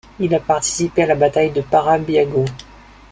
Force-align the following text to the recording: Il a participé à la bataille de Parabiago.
Il 0.19 0.33
a 0.33 0.39
participé 0.39 1.03
à 1.03 1.05
la 1.05 1.13
bataille 1.13 1.51
de 1.51 1.61
Parabiago. 1.61 2.43